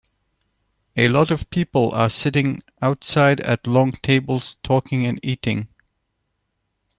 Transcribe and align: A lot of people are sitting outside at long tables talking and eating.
A 0.97 1.09
lot 1.09 1.29
of 1.29 1.47
people 1.51 1.91
are 1.91 2.09
sitting 2.09 2.63
outside 2.81 3.39
at 3.41 3.67
long 3.67 3.91
tables 3.91 4.57
talking 4.63 5.05
and 5.05 5.19
eating. 5.21 5.67